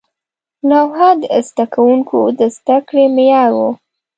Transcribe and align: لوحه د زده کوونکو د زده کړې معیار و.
لوحه 0.69 1.09
د 1.21 1.23
زده 1.47 1.65
کوونکو 1.73 2.19
د 2.39 2.41
زده 2.55 2.77
کړې 2.89 3.05
معیار 3.15 3.51
و. 3.57 3.59